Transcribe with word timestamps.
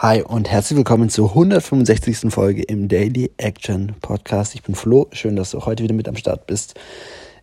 Hi 0.00 0.22
und 0.22 0.48
herzlich 0.48 0.76
willkommen 0.76 1.10
zur 1.10 1.30
165. 1.30 2.32
Folge 2.32 2.62
im 2.62 2.86
Daily 2.86 3.32
Action 3.36 3.96
Podcast. 4.00 4.54
Ich 4.54 4.62
bin 4.62 4.76
Flo, 4.76 5.08
schön, 5.10 5.34
dass 5.34 5.50
du 5.50 5.66
heute 5.66 5.82
wieder 5.82 5.92
mit 5.96 6.06
am 6.06 6.14
Start 6.14 6.46
bist. 6.46 6.78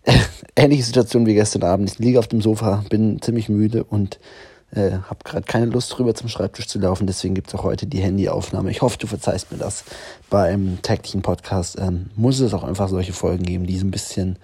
Ähnliche 0.56 0.84
Situation 0.84 1.26
wie 1.26 1.34
gestern 1.34 1.64
Abend. 1.64 1.92
Ich 1.92 2.00
liege 2.00 2.18
auf 2.18 2.30
dem 2.30 2.40
Sofa, 2.40 2.86
bin 2.90 3.22
ziemlich 3.22 3.50
müde 3.50 3.84
und 3.84 4.22
äh, 4.72 4.92
habe 4.92 5.20
gerade 5.26 5.46
keine 5.46 5.66
Lust 5.66 6.00
rüber 6.00 6.16
zum 6.16 6.30
Schreibtisch 6.30 6.68
zu 6.68 6.80
laufen. 6.80 7.08
Deswegen 7.08 7.36
gibt 7.36 7.50
es 7.50 7.56
auch 7.56 7.66
heute 7.66 7.88
die 7.88 8.00
Handyaufnahme. 8.00 8.72
Ich 8.72 8.82
hoffe, 8.82 8.98
du 9.00 9.08
verzeihst 9.08 9.52
mir 9.52 9.58
das. 9.58 9.84
Beim 10.30 10.82
täglichen 10.82 11.24
Podcast 11.24 11.78
ähm, 11.78 12.10
muss 12.16 12.40
es 12.40 12.54
auch 12.54 12.64
einfach 12.64 12.88
solche 12.88 13.12
Folgen 13.12 13.44
geben, 13.44 13.66
die 13.66 13.78
so 13.78 13.86
ein 13.86 13.92
bisschen 13.92 14.40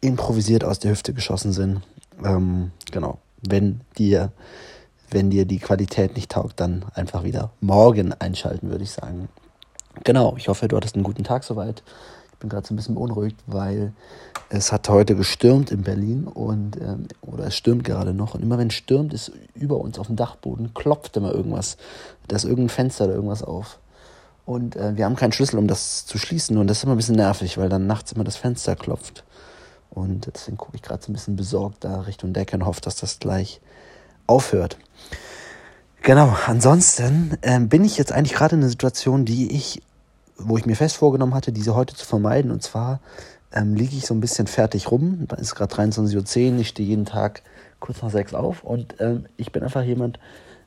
improvisiert 0.00 0.62
aus 0.62 0.78
der 0.78 0.92
Hüfte 0.92 1.12
geschossen 1.12 1.52
sind. 1.52 1.80
Ähm, 2.24 2.70
genau. 2.92 3.18
Wenn 3.42 3.80
dir 3.98 4.30
wenn 5.10 5.30
dir 5.30 5.44
die 5.44 5.58
Qualität 5.58 6.14
nicht 6.16 6.30
taugt, 6.30 6.60
dann 6.60 6.84
einfach 6.94 7.24
wieder 7.24 7.50
morgen 7.60 8.12
einschalten, 8.12 8.70
würde 8.70 8.84
ich 8.84 8.90
sagen. 8.90 9.28
Genau, 10.04 10.34
ich 10.36 10.48
hoffe, 10.48 10.68
du 10.68 10.76
hattest 10.76 10.94
einen 10.94 11.04
guten 11.04 11.24
Tag 11.24 11.44
soweit. 11.44 11.82
Ich 12.32 12.38
bin 12.38 12.50
gerade 12.50 12.66
so 12.66 12.72
ein 12.72 12.76
bisschen 12.76 12.94
beunruhigt, 12.94 13.36
weil 13.46 13.92
es 14.48 14.70
hat 14.70 14.88
heute 14.88 15.16
gestürmt 15.16 15.70
in 15.70 15.82
Berlin 15.82 16.26
und 16.26 16.76
ähm, 16.76 17.08
oder 17.20 17.46
es 17.46 17.56
stürmt 17.56 17.84
gerade 17.84 18.14
noch. 18.14 18.34
Und 18.34 18.42
immer 18.42 18.58
wenn 18.58 18.68
es 18.68 18.74
stürmt, 18.74 19.12
ist 19.12 19.32
über 19.54 19.78
uns 19.78 19.98
auf 19.98 20.06
dem 20.06 20.16
Dachboden 20.16 20.72
klopft 20.72 21.16
immer 21.16 21.32
irgendwas. 21.32 21.76
Da 22.28 22.36
ist 22.36 22.44
irgendein 22.44 22.68
Fenster 22.68 23.06
oder 23.06 23.14
irgendwas 23.14 23.42
auf. 23.42 23.78
Und 24.46 24.76
äh, 24.76 24.96
wir 24.96 25.04
haben 25.04 25.16
keinen 25.16 25.32
Schlüssel, 25.32 25.58
um 25.58 25.66
das 25.66 26.06
zu 26.06 26.16
schließen. 26.16 26.56
Und 26.56 26.68
das 26.68 26.78
ist 26.78 26.84
immer 26.84 26.94
ein 26.94 26.98
bisschen 26.98 27.16
nervig, 27.16 27.58
weil 27.58 27.68
dann 27.68 27.86
nachts 27.86 28.12
immer 28.12 28.24
das 28.24 28.36
Fenster 28.36 28.76
klopft. 28.76 29.24
Und 29.90 30.26
deswegen 30.26 30.56
gucke 30.56 30.76
ich 30.76 30.82
gerade 30.82 31.02
so 31.02 31.10
ein 31.10 31.14
bisschen 31.14 31.36
besorgt 31.36 31.84
da 31.84 32.02
Richtung 32.02 32.32
Decke 32.32 32.56
und 32.56 32.64
hoffe, 32.64 32.80
dass 32.80 32.96
das 32.96 33.18
gleich 33.18 33.60
aufhört. 34.28 34.78
Genau, 36.02 36.34
ansonsten 36.46 37.36
ähm, 37.42 37.68
bin 37.68 37.84
ich 37.84 37.98
jetzt 37.98 38.12
eigentlich 38.12 38.34
gerade 38.34 38.54
in 38.54 38.62
einer 38.62 38.70
Situation, 38.70 39.24
die 39.24 39.54
ich, 39.54 39.82
wo 40.36 40.56
ich 40.56 40.64
mir 40.64 40.76
fest 40.76 40.96
vorgenommen 40.96 41.34
hatte, 41.34 41.52
diese 41.52 41.74
heute 41.74 41.96
zu 41.96 42.06
vermeiden. 42.06 42.50
Und 42.52 42.62
zwar 42.62 43.00
ähm, 43.52 43.74
liege 43.74 43.96
ich 43.96 44.06
so 44.06 44.14
ein 44.14 44.20
bisschen 44.20 44.46
fertig 44.46 44.90
rum. 44.90 45.24
Da 45.28 45.36
ist 45.36 45.54
gerade 45.54 45.74
23.10 45.74 46.52
Uhr, 46.52 46.60
ich 46.60 46.68
stehe 46.68 46.88
jeden 46.88 47.04
Tag 47.04 47.42
kurz 47.80 48.02
nach 48.02 48.10
sechs 48.10 48.34
auf 48.34 48.64
und 48.64 48.94
ähm, 49.00 49.26
ich 49.36 49.52
bin 49.52 49.62
einfach 49.62 49.82
jemand, 49.82 50.18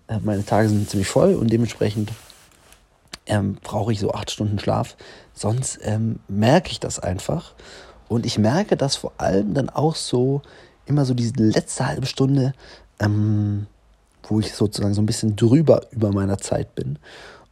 äh, 0.07 0.19
meine 0.19 0.45
Tage 0.45 0.69
sind 0.69 0.89
ziemlich 0.89 1.07
voll 1.07 1.33
und 1.33 1.51
dementsprechend 1.51 2.11
ähm, 3.25 3.57
brauche 3.61 3.91
ich 3.91 3.99
so 3.99 4.11
acht 4.11 4.31
Stunden 4.31 4.59
Schlaf. 4.59 4.95
Sonst 5.33 5.79
ähm, 5.83 6.19
merke 6.27 6.71
ich 6.71 6.79
das 6.79 6.99
einfach. 6.99 7.53
Und 8.07 8.25
ich 8.25 8.37
merke 8.37 8.75
das 8.75 8.95
vor 8.95 9.13
allem 9.17 9.53
dann 9.53 9.69
auch 9.69 9.95
so, 9.95 10.41
immer 10.85 11.05
so 11.05 11.13
diese 11.13 11.33
letzte 11.37 11.87
halbe 11.87 12.05
Stunde, 12.05 12.53
ähm, 13.01 13.67
wo 14.23 14.39
ich 14.39 14.53
sozusagen 14.53 14.93
so 14.93 15.01
ein 15.01 15.05
bisschen 15.05 15.35
drüber 15.35 15.81
über 15.91 16.13
meiner 16.13 16.37
Zeit 16.37 16.73
bin 16.75 16.99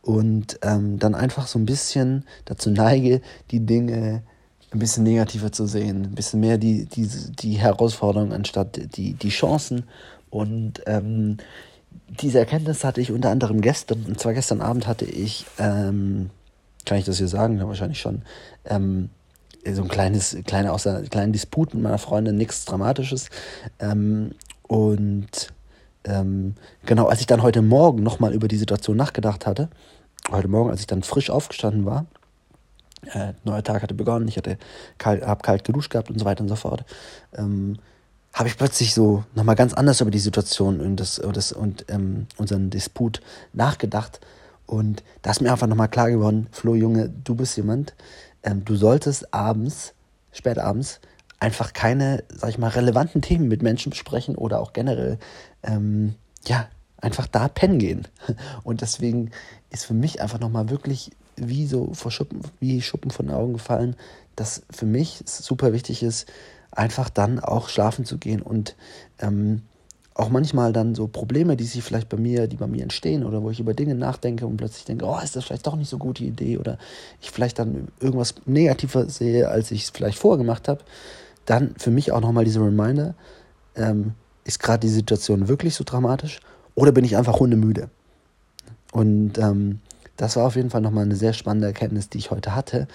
und 0.02 0.60
ähm, 0.62 1.00
dann 1.00 1.16
einfach 1.16 1.48
so 1.48 1.60
ein 1.60 1.66
bisschen 1.66 2.26
dazu 2.46 2.70
neige, 2.70 3.22
die 3.52 3.66
Dinge 3.66 4.24
ein 4.72 4.80
bisschen 4.80 5.04
negativer 5.04 5.52
zu 5.52 5.66
sehen, 5.66 6.04
ein 6.06 6.16
bisschen 6.16 6.40
mehr 6.40 6.58
die, 6.58 6.86
die, 6.86 7.08
die 7.08 7.54
Herausforderungen 7.54 8.32
anstatt 8.32 8.96
die, 8.96 9.14
die 9.14 9.30
Chancen. 9.30 9.86
Und 10.30 10.84
ähm, 10.86 11.38
diese 12.08 12.40
Erkenntnis 12.40 12.84
hatte 12.84 13.02
ich 13.02 13.12
unter 13.12 13.32
anderem 13.32 13.62
gestern, 13.62 14.06
und 14.08 14.20
zwar 14.20 14.34
gestern 14.34 14.62
Abend 14.62 14.86
hatte 14.86 15.06
ich, 15.06 15.46
ähm, 15.58 16.30
kann 16.86 17.00
ich 17.00 17.06
das 17.06 17.18
hier 17.18 17.28
sagen, 17.28 17.60
wahrscheinlich 17.60 18.00
schon, 18.00 18.22
ähm, 18.66 19.10
so 19.74 19.82
ein 19.82 19.88
kleines, 19.90 20.38
kleine, 20.46 20.72
aus 20.72 20.88
einer 20.88 21.02
kleinen 21.02 21.34
Disput 21.34 21.74
mit 21.74 21.84
meiner 21.84 21.98
Freundin, 21.98 22.38
nichts 22.38 22.66
Dramatisches. 22.66 23.30
Ähm, 23.80 24.32
und 24.70 25.52
ähm, 26.04 26.54
genau, 26.86 27.08
als 27.08 27.22
ich 27.22 27.26
dann 27.26 27.42
heute 27.42 27.64
Morgen 27.64 28.04
nochmal 28.04 28.36
über 28.36 28.48
die 28.48 28.56
Situation 28.56 28.96
nachgedacht 28.96 29.48
hatte, 29.48 29.68
heute 30.30 30.48
Morgen, 30.48 30.70
als 30.70 30.82
ich 30.82 30.88
dann 30.88 31.02
frisch 31.02 31.32
aufgestanden 31.32 31.86
war, 31.86 32.06
äh, 33.14 33.34
neuer 33.46 33.64
Tag 33.64 33.82
hatte 33.82 33.96
begonnen, 33.96 34.28
ich 34.28 34.38
hatte 34.38 34.60
kalt, 35.00 35.26
hab 35.26 35.42
kalt 35.42 35.64
geduscht 35.64 35.90
gehabt 35.90 36.12
und 36.12 36.20
so 36.20 36.26
weiter 36.26 36.42
und 36.42 36.50
so 36.50 36.56
fort, 36.56 36.86
ähm, 37.36 37.78
habe 38.32 38.48
ich 38.48 38.58
plötzlich 38.58 38.94
so 38.94 39.24
nochmal 39.34 39.56
ganz 39.56 39.74
anders 39.74 40.02
über 40.02 40.12
die 40.12 40.20
Situation 40.20 40.82
und, 40.82 40.98
das, 40.98 41.20
das, 41.34 41.52
und 41.52 41.86
ähm, 41.88 42.28
unseren 42.38 42.70
Disput 42.70 43.22
nachgedacht. 43.54 44.20
Und 44.68 45.02
da 45.24 45.32
ist 45.32 45.42
mir 45.42 45.52
einfach 45.52 45.66
nochmal 45.66 45.90
klar 45.90 46.12
geworden, 46.12 46.46
Flo 46.52 46.76
Junge, 46.76 47.10
du 47.24 47.34
bist 47.34 47.58
jemand, 47.58 47.96
ähm, 48.44 48.64
du 48.66 48.76
solltest 48.76 49.34
abends, 49.34 49.96
spät 50.32 50.60
abends, 50.60 51.00
einfach 51.40 51.74
keine, 51.74 52.24
sag 52.30 52.50
ich 52.50 52.58
mal, 52.58 52.70
relevanten 52.70 53.22
Themen 53.22 53.48
mit 53.48 53.62
Menschen 53.62 53.92
besprechen 53.92 54.36
oder 54.36 54.60
auch 54.60 54.74
generell, 54.74 55.18
ähm, 55.64 56.16
ja, 56.46 56.68
einfach 56.98 57.28
da 57.28 57.48
pennen 57.48 57.80
gehen. 57.80 58.08
Und 58.64 58.82
deswegen 58.82 59.32
ist 59.70 59.86
für 59.86 59.94
mich 59.94 60.22
einfach 60.22 60.40
nochmal 60.40 60.70
wirklich 60.70 61.12
wie 61.38 61.66
so 61.66 61.94
vor 61.94 62.12
Schuppen, 62.12 62.42
wie 62.60 62.82
Schuppen 62.82 63.12
von 63.12 63.28
den 63.28 63.36
Augen 63.36 63.54
gefallen, 63.54 63.96
dass 64.36 64.64
für 64.70 64.86
mich 64.86 65.22
super 65.26 65.74
wichtig 65.74 66.04
ist, 66.04 66.30
einfach 66.72 67.10
dann 67.10 67.40
auch 67.40 67.70
schlafen 67.70 68.06
zu 68.06 68.18
gehen 68.18 68.42
und 68.42 68.76
ähm, 69.20 69.64
auch 70.14 70.30
manchmal 70.30 70.74
dann 70.74 70.96
so 70.96 71.08
Probleme, 71.08 71.56
die 71.56 71.64
sich 71.64 71.82
vielleicht 71.82 72.10
bei 72.10 72.18
mir, 72.18 72.48
die 72.48 72.58
bei 72.58 72.68
mir 72.68 72.84
entstehen 72.84 73.26
oder 73.26 73.42
wo 73.42 73.50
ich 73.50 73.60
über 73.62 73.74
Dinge 73.74 73.96
nachdenke 73.96 74.46
und 74.46 74.58
plötzlich 74.58 74.84
denke, 74.84 75.06
oh, 75.06 75.18
ist 75.24 75.36
das 75.36 75.46
vielleicht 75.46 75.66
doch 75.66 75.78
nicht 75.78 75.90
so 75.90 75.98
gute 75.98 76.26
Idee 76.26 76.58
oder 76.58 76.78
ich 77.22 77.32
vielleicht 77.32 77.58
dann 77.58 77.88
irgendwas 78.02 78.36
negativer 78.46 79.10
sehe, 79.10 79.48
als 79.48 79.72
ich 79.72 79.84
es 79.84 79.90
vielleicht 79.92 80.20
vorher 80.20 80.38
gemacht 80.38 80.68
habe, 80.68 80.82
dann 81.50 81.76
für 81.78 81.92
mich 81.92 82.12
auch 82.12 82.22
nochmal 82.22 82.46
diese 82.46 82.60
Reminder, 82.60 83.16
ähm, 83.76 84.14
ist 84.44 84.60
gerade 84.60 84.80
die 84.80 84.94
Situation 84.94 85.48
wirklich 85.48 85.76
so 85.76 85.84
dramatisch 85.84 86.40
oder 86.76 86.92
bin 86.92 87.06
ich 87.06 87.18
einfach 87.18 87.40
hundemüde? 87.40 87.90
Und 88.92 89.38
ähm, 89.38 89.80
das 90.18 90.36
war 90.36 90.46
auf 90.46 90.56
jeden 90.56 90.70
Fall 90.70 90.82
nochmal 90.82 91.06
eine 91.06 91.16
sehr 91.16 91.34
spannende 91.34 91.68
Erkenntnis, 91.68 92.10
die 92.10 92.18
ich 92.18 92.32
heute 92.32 92.56
hatte. 92.56 92.88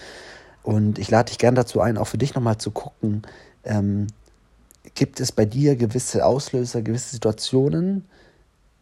Und 0.62 0.98
ich 0.98 1.10
lade 1.10 1.30
dich 1.30 1.38
gern 1.38 1.54
dazu 1.54 1.80
ein, 1.80 1.98
auch 1.98 2.06
für 2.06 2.18
dich 2.18 2.34
nochmal 2.34 2.58
zu 2.58 2.70
gucken, 2.70 3.22
ähm, 3.64 4.06
gibt 4.94 5.20
es 5.20 5.32
bei 5.32 5.44
dir 5.44 5.76
gewisse 5.76 6.24
Auslöser, 6.24 6.82
gewisse 6.82 7.10
Situationen, 7.10 8.04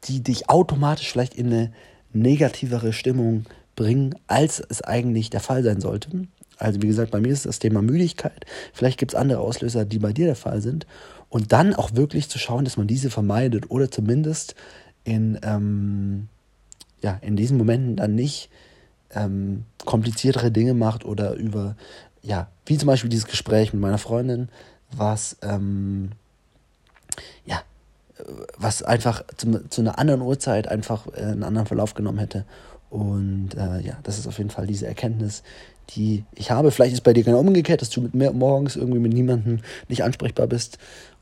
die 0.04 0.22
dich 0.22 0.48
automatisch 0.48 1.10
vielleicht 1.10 1.34
in 1.34 1.46
eine 1.46 1.72
negativere 2.12 2.92
Stimmung 2.92 3.44
bringen, 3.76 4.14
als 4.26 4.60
es 4.60 4.82
eigentlich 4.82 5.30
der 5.30 5.40
Fall 5.40 5.62
sein 5.62 5.80
sollte. 5.80 6.26
Also 6.62 6.80
wie 6.82 6.86
gesagt, 6.86 7.10
bei 7.10 7.20
mir 7.20 7.32
ist 7.32 7.46
das 7.46 7.58
Thema 7.58 7.82
Müdigkeit. 7.82 8.46
Vielleicht 8.72 8.98
gibt 8.98 9.12
es 9.12 9.18
andere 9.18 9.40
Auslöser, 9.40 9.84
die 9.84 9.98
bei 9.98 10.12
dir 10.12 10.26
der 10.26 10.36
Fall 10.36 10.60
sind. 10.60 10.86
Und 11.28 11.52
dann 11.52 11.74
auch 11.74 11.94
wirklich 11.94 12.28
zu 12.28 12.38
schauen, 12.38 12.64
dass 12.64 12.76
man 12.76 12.86
diese 12.86 13.10
vermeidet 13.10 13.70
oder 13.70 13.90
zumindest 13.90 14.54
in, 15.04 15.38
ähm, 15.42 16.28
ja, 17.00 17.18
in 17.22 17.36
diesen 17.36 17.58
Momenten 17.58 17.96
dann 17.96 18.14
nicht 18.14 18.50
ähm, 19.14 19.64
kompliziertere 19.84 20.50
Dinge 20.50 20.74
macht 20.74 21.04
oder 21.04 21.34
über, 21.34 21.76
ja, 22.22 22.48
wie 22.66 22.78
zum 22.78 22.86
Beispiel 22.86 23.10
dieses 23.10 23.26
Gespräch 23.26 23.72
mit 23.72 23.82
meiner 23.82 23.98
Freundin, 23.98 24.48
was, 24.90 25.36
ähm, 25.42 26.10
ja, 27.44 27.62
was 28.56 28.82
einfach 28.82 29.24
zu, 29.36 29.68
zu 29.68 29.80
einer 29.80 29.98
anderen 29.98 30.22
Uhrzeit 30.22 30.68
einfach 30.68 31.06
äh, 31.08 31.22
einen 31.22 31.42
anderen 31.42 31.66
Verlauf 31.66 31.94
genommen 31.94 32.18
hätte. 32.18 32.44
Und 32.92 33.54
äh, 33.56 33.80
ja, 33.80 33.98
das 34.03 34.19
ist 34.19 34.26
auf 34.26 34.36
jeden 34.36 34.50
Fall 34.50 34.66
diese 34.66 34.86
Erkenntnis, 34.86 35.42
die 35.91 36.25
ich 36.34 36.50
habe. 36.50 36.70
Vielleicht 36.70 36.92
ist 36.92 37.00
bei 37.00 37.14
dir 37.14 37.25
genau 37.25 37.41
umgekehrt, 37.41 37.80
dass 37.80 37.88
du 37.88 38.03
mit 38.03 38.14
mir 38.14 38.32
morgens 38.32 38.76
irgendwie 38.76 38.98
mit 38.98 39.14
niemandem 39.14 39.60
nicht 39.88 40.04
ansprechbar 40.04 40.47
bist. 40.47 40.76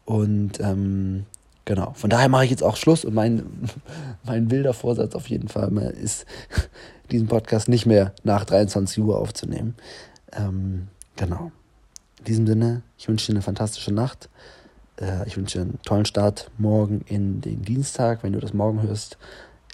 Und 0.04 0.58
ähm, 0.58 1.26
genau, 1.66 1.92
von 1.94 2.10
daher 2.10 2.28
mache 2.28 2.44
ich 2.44 2.50
jetzt 2.50 2.64
auch 2.64 2.74
Schluss 2.74 3.04
und 3.04 3.14
mein, 3.14 3.44
mein 4.24 4.50
wilder 4.50 4.74
Vorsatz 4.74 5.14
auf 5.14 5.28
jeden 5.28 5.46
Fall 5.46 5.70
ist, 6.02 6.26
diesen 7.12 7.28
Podcast 7.28 7.68
nicht 7.68 7.86
mehr 7.86 8.14
nach 8.24 8.44
23 8.44 8.98
Uhr 9.04 9.16
aufzunehmen. 9.16 9.76
Ähm, 10.32 10.88
genau. 11.14 11.52
In 12.18 12.24
diesem 12.24 12.46
Sinne, 12.48 12.82
ich 12.98 13.06
wünsche 13.06 13.26
dir 13.26 13.34
eine 13.34 13.42
fantastische 13.42 13.92
Nacht. 13.92 14.28
Äh, 15.00 15.24
ich 15.28 15.36
wünsche 15.36 15.58
dir 15.58 15.62
einen 15.62 15.78
tollen 15.84 16.04
Start 16.04 16.50
morgen 16.58 17.02
in 17.06 17.40
den 17.40 17.62
Dienstag, 17.62 18.24
wenn 18.24 18.32
du 18.32 18.40
das 18.40 18.54
morgen 18.54 18.82
hörst. 18.82 19.18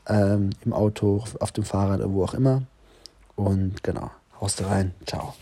Ähm, 0.09 0.51
Im 0.65 0.73
Auto, 0.73 1.25
auf 1.41 1.53
dem 1.53 1.65
Fahrrad, 1.65 2.01
wo 2.05 2.25
auch 2.25 2.35
immer. 2.35 2.63
Und 3.35 3.83
genau, 3.83 4.11
haust 4.41 4.63
rein. 4.65 4.95
Ciao. 5.07 5.35